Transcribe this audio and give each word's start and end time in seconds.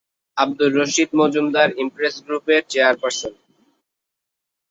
Abdur 0.37 0.71
Rashid 0.77 1.09
Majumdar 1.19 1.69
Impress 1.83 2.15
গ্রুপের 2.25 2.61
chairperson. 2.71 3.33